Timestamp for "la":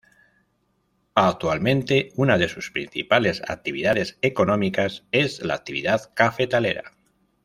5.43-5.53